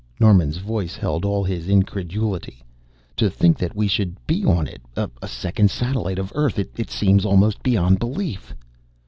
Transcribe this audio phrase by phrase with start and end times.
[0.19, 2.63] Norman's voice held all his incredulity.
[3.17, 7.23] "To think that we should be on it a second satellite of Earth's it seems
[7.23, 8.55] almost beyond belief."